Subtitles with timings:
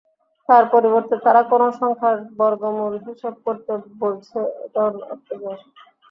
[0.49, 4.81] তার পরিবর্তে তাঁরা কোনো সংখ্যার বর্গমূল হিসাব করতে বলছে, এটা
[5.05, 5.57] অত্যাচার।